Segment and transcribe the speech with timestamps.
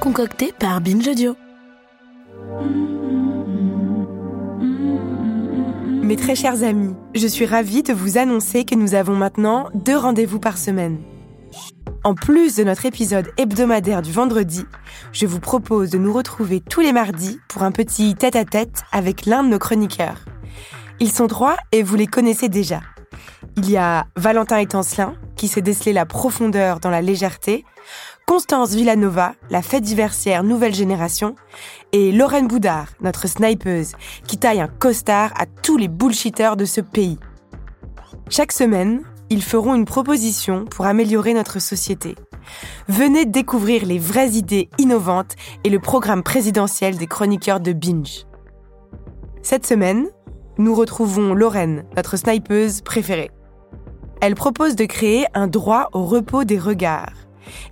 [0.00, 1.36] concocté par Binge Audio.
[6.02, 9.96] Mes très chers amis, je suis ravie de vous annoncer que nous avons maintenant deux
[9.96, 11.02] rendez-vous par semaine.
[12.02, 14.64] En plus de notre épisode hebdomadaire du vendredi,
[15.12, 19.42] je vous propose de nous retrouver tous les mardis pour un petit tête-à-tête avec l'un
[19.42, 20.24] de nos chroniqueurs.
[20.98, 22.80] Ils sont trois et vous les connaissez déjà.
[23.58, 27.64] Il y a Valentin Étancelin, qui s'est décelé la profondeur dans la légèreté,
[28.30, 31.34] Constance Villanova, la fête diversière nouvelle génération,
[31.90, 33.94] et Lorraine Boudard, notre snipeuse,
[34.24, 37.18] qui taille un costard à tous les bullshitters de ce pays.
[38.28, 42.14] Chaque semaine, ils feront une proposition pour améliorer notre société.
[42.86, 45.34] Venez découvrir les vraies idées innovantes
[45.64, 48.26] et le programme présidentiel des chroniqueurs de Binge.
[49.42, 50.06] Cette semaine,
[50.56, 53.32] nous retrouvons Lorraine, notre snipeuse préférée.
[54.20, 57.10] Elle propose de créer un droit au repos des regards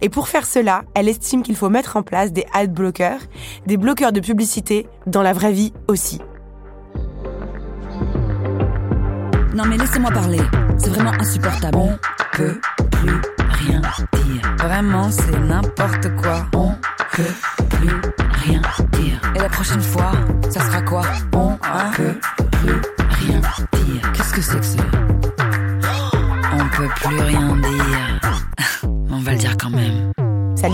[0.00, 3.20] et pour faire cela, elle estime qu'il faut mettre en place des ad blockers,
[3.66, 6.20] des bloqueurs de publicité dans la vraie vie aussi.
[9.54, 10.40] Non mais laissez-moi parler,
[10.78, 11.78] c'est vraiment insupportable.
[11.78, 11.98] On
[12.32, 12.60] peut
[12.92, 14.56] plus rien dire.
[14.58, 16.46] Vraiment, c'est n'importe quoi.
[16.54, 16.72] On
[17.12, 18.00] peut plus
[18.44, 18.60] rien
[18.92, 19.20] dire.
[19.34, 20.12] Et la prochaine fois,
[20.50, 21.02] ça sera quoi?
[21.34, 21.47] On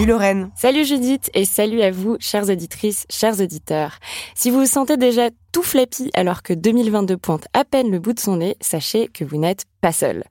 [0.05, 0.51] Salut Lorraine.
[0.55, 3.97] Salut Judith et salut à vous, chères auditrices, chers auditeurs.
[4.35, 8.13] Si vous vous sentez déjà tout flappy alors que 2022 pointe à peine le bout
[8.13, 10.25] de son nez, sachez que vous n'êtes pas seul.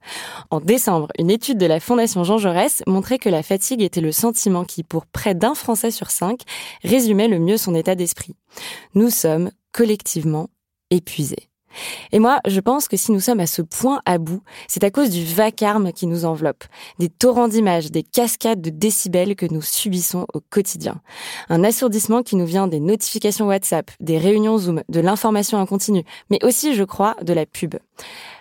[0.50, 4.12] En décembre, une étude de la Fondation Jean Jaurès montrait que la fatigue était le
[4.12, 6.42] sentiment qui, pour près d'un Français sur cinq,
[6.84, 8.36] résumait le mieux son état d'esprit.
[8.94, 10.50] Nous sommes collectivement
[10.90, 11.48] épuisés.
[12.12, 14.90] Et moi, je pense que si nous sommes à ce point à bout, c'est à
[14.90, 16.64] cause du vacarme qui nous enveloppe,
[16.98, 21.00] des torrents d'images, des cascades de décibels que nous subissons au quotidien.
[21.48, 26.04] Un assourdissement qui nous vient des notifications WhatsApp, des réunions Zoom, de l'information en continu,
[26.30, 27.74] mais aussi, je crois, de la pub.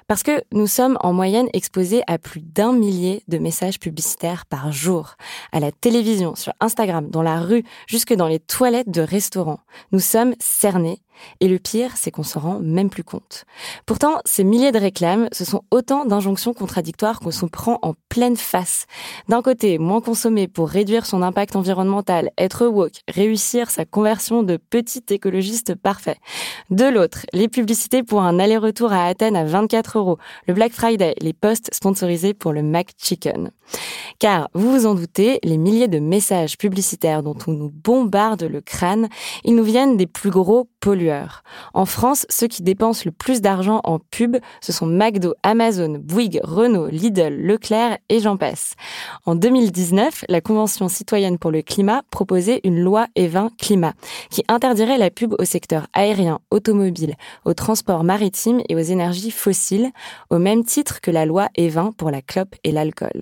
[0.08, 4.72] Parce que nous sommes en moyenne exposés à plus d'un millier de messages publicitaires par
[4.72, 5.16] jour,
[5.52, 9.60] à la télévision, sur Instagram, dans la rue, jusque dans les toilettes de restaurants.
[9.92, 11.00] Nous sommes cernés
[11.40, 13.46] et le pire, c'est qu'on s'en rend même plus compte.
[13.86, 18.38] Pourtant, ces milliers de réclames, ce sont autant d'injonctions contradictoires qu'on se prend en pleine
[18.38, 18.86] face.
[19.30, 24.58] D'un côté, moins consommer pour réduire son impact environnemental, être woke, réussir sa conversion de
[24.58, 26.18] petit écologiste parfait.
[26.70, 31.16] De l'autre, les publicités pour un aller-retour à Athènes à 24 euros, le Black Friday,
[31.22, 33.52] les posts sponsorisés pour le Mac Chicken.
[34.20, 38.62] Car, vous vous en doutez, les milliers de messages publicitaires dont on nous bombarde le
[38.62, 39.10] crâne,
[39.44, 40.68] ils nous viennent des plus gros
[41.74, 46.42] En France, ceux qui dépensent le plus d'argent en pub, ce sont McDo, Amazon, Bouygues,
[46.44, 48.74] Renault, Lidl, Leclerc et j'en passe.
[49.26, 53.94] En 2019, la Convention citoyenne pour le climat proposait une loi E20 climat
[54.30, 57.16] qui interdirait la pub au secteur aérien, automobile,
[57.46, 59.92] au transport maritime et aux énergies fossiles,
[60.30, 63.22] au même titre que la loi E20 pour la clope et l'alcool.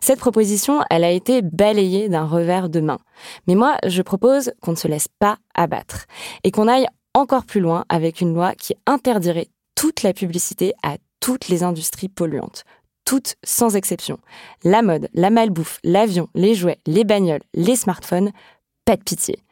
[0.00, 2.98] Cette proposition, elle a été balayée d'un revers de main.
[3.46, 6.06] Mais moi, je propose qu'on ne se laisse pas abattre
[6.44, 6.86] et qu'on aille
[7.18, 12.08] encore plus loin avec une loi qui interdirait toute la publicité à toutes les industries
[12.08, 12.64] polluantes.
[13.04, 14.18] Toutes sans exception.
[14.64, 18.30] La mode, la malbouffe, l'avion, les jouets, les bagnoles, les smartphones,
[18.84, 19.42] pas de pitié.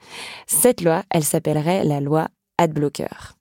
[0.46, 2.28] Cette loi, elle s'appellerait la loi
[2.58, 3.34] Adblocker.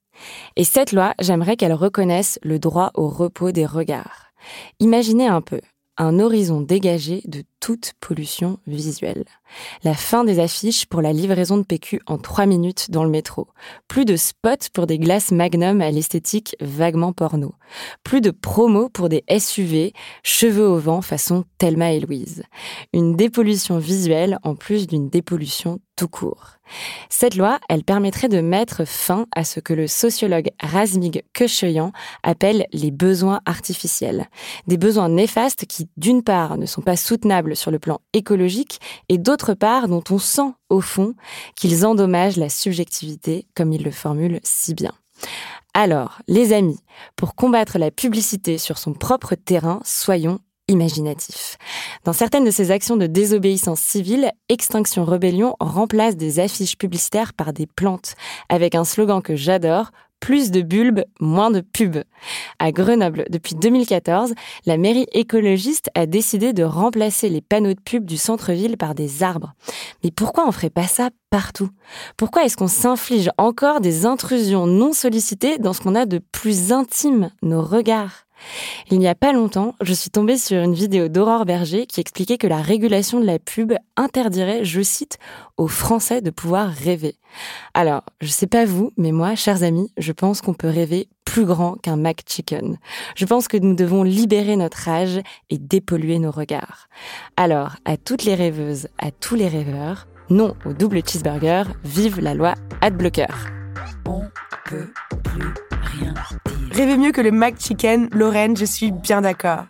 [0.55, 4.31] Et cette loi, j'aimerais qu'elle reconnaisse le droit au repos des regards.
[4.79, 5.61] Imaginez un peu,
[5.97, 9.25] un horizon dégagé de toute pollution visuelle.
[9.83, 13.47] La fin des affiches pour la livraison de PQ en trois minutes dans le métro.
[13.87, 17.55] Plus de spots pour des glaces Magnum à l'esthétique vaguement porno.
[18.03, 22.43] Plus de promos pour des SUV, cheveux au vent façon Thelma et Louise.
[22.93, 26.57] Une dépollution visuelle en plus d'une dépollution tout court.
[27.09, 31.91] Cette loi, elle permettrait de mettre fin à ce que le sociologue Razmig Kecheyan
[32.23, 34.27] appelle les besoins artificiels.
[34.67, 38.79] Des besoins néfastes qui, d'une part, ne sont pas soutenables sur le plan écologique
[39.09, 41.13] et d'autre part, dont on sent, au fond,
[41.55, 44.93] qu'ils endommagent la subjectivité, comme il le formule si bien.
[45.73, 46.79] Alors, les amis,
[47.15, 51.57] pour combattre la publicité sur son propre terrain, soyons imaginatif.
[52.05, 57.53] Dans certaines de ces actions de désobéissance civile, Extinction Rebellion remplace des affiches publicitaires par
[57.53, 58.15] des plantes,
[58.49, 59.91] avec un slogan que j'adore,
[60.25, 62.03] plus de bulbes, moins de pubs.
[62.57, 64.33] À Grenoble, depuis 2014,
[64.65, 69.21] la mairie écologiste a décidé de remplacer les panneaux de pub du centre-ville par des
[69.21, 69.53] arbres.
[70.03, 71.69] Mais pourquoi on ferait pas ça partout?
[72.17, 76.71] Pourquoi est-ce qu'on s'inflige encore des intrusions non sollicitées dans ce qu'on a de plus
[76.71, 78.24] intime, nos regards?
[78.91, 82.37] Il n'y a pas longtemps, je suis tombée sur une vidéo d'Aurore Berger qui expliquait
[82.37, 85.17] que la régulation de la pub interdirait, je cite,
[85.57, 87.15] aux Français de pouvoir rêver.
[87.73, 91.45] Alors, je sais pas vous, mais moi, chers amis, je pense qu'on peut rêver plus
[91.45, 92.77] grand qu'un McChicken.
[93.15, 96.87] Je pense que nous devons libérer notre âge et dépolluer nos regards.
[97.35, 102.33] Alors, à toutes les rêveuses, à tous les rêveurs, non au double cheeseburger, vive la
[102.33, 103.27] loi Adblocker.
[106.75, 109.63] Rêvez mieux que le McChicken, Lorraine, je suis bien d'accord.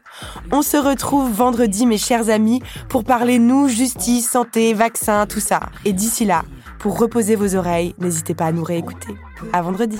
[0.51, 5.59] On se retrouve vendredi, mes chers amis, pour parler nous, justice, santé, vaccins, tout ça.
[5.85, 6.41] Et d'ici là,
[6.79, 9.13] pour reposer vos oreilles, n'hésitez pas à nous réécouter.
[9.53, 9.99] À vendredi.